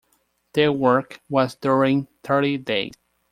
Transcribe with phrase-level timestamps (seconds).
[0.53, 2.93] Their work was during thirty days.